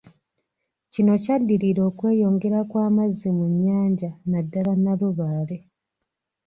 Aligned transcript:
Kino 0.93 1.13
kyaddirira 1.23 1.81
okweyongera 1.89 2.59
kw’amazzi 2.69 3.27
mu 3.37 3.45
nnyanja 3.51 4.09
naddala 4.29 4.73
Nalubaale. 4.83 5.57